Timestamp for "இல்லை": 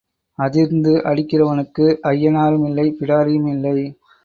2.65-2.87, 3.51-3.77